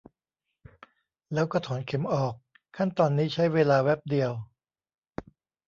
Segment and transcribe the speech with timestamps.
[1.33, 2.33] แล้วก็ถอนเข็มออก
[2.77, 4.31] ขั้นตอนนี้ใช้เวลาแวบเดียว